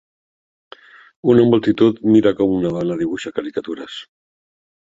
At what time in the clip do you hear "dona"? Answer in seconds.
2.81-2.99